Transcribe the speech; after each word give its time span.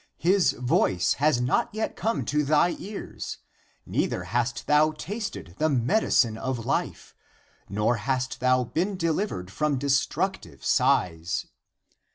His 0.17 0.53
voice 0.53 1.13
has 1.21 1.39
not 1.39 1.69
yet 1.75 1.95
come 1.95 2.25
to 2.25 2.43
thy 2.43 2.75
ears, 2.79 3.37
neither 3.85 4.23
hast 4.23 4.65
thou 4.65 4.93
tasted 4.93 5.53
the 5.59 5.69
medi 5.69 6.07
cine 6.07 6.39
of 6.39 6.65
life, 6.65 7.13
nor 7.69 7.97
hast 7.97 8.39
thou 8.39 8.63
been 8.63 8.97
delivered 8.97 9.51
from 9.51 9.77
destructive 9.77 10.65
sighs. 10.65 11.45